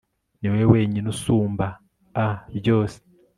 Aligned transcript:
ni 0.39 0.47
wowe 0.49 0.65
wenyine 0.73 1.07
usumba-a 1.13 2.25
byose 2.57 2.97